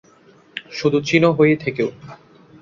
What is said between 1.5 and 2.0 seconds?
থেকো।